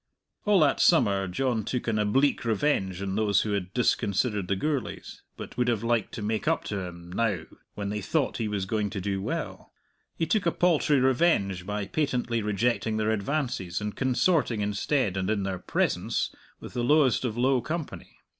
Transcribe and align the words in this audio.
All 0.45 0.59
that 0.61 0.79
summer 0.79 1.27
John 1.27 1.63
took 1.63 1.87
an 1.87 1.99
oblique 1.99 2.43
revenge 2.43 3.03
on 3.03 3.13
those 3.15 3.41
who 3.43 3.51
had 3.51 3.71
disconsidered 3.71 4.47
the 4.47 4.55
Gourlays, 4.55 5.21
but 5.37 5.55
would 5.57 5.67
have 5.67 5.83
liked 5.83 6.11
to 6.15 6.23
make 6.23 6.47
up 6.47 6.63
to 6.63 6.79
him 6.79 7.11
now 7.11 7.43
when 7.75 7.89
they 7.89 8.01
thought 8.01 8.37
he 8.37 8.47
was 8.47 8.65
going 8.65 8.89
to 8.89 8.99
do 8.99 9.21
well 9.21 9.71
he 10.17 10.25
took 10.25 10.47
a 10.47 10.51
paltry 10.51 10.99
revenge 10.99 11.67
by 11.67 11.85
patently 11.85 12.41
rejecting 12.41 12.97
their 12.97 13.11
advances 13.11 13.79
and 13.79 13.95
consorting 13.95 14.61
instead, 14.61 15.15
and 15.17 15.29
in 15.29 15.43
their 15.43 15.59
presence, 15.59 16.33
with 16.59 16.73
the 16.73 16.83
lowest 16.83 17.23
of 17.23 17.37
low 17.37 17.61
company. 17.61 18.17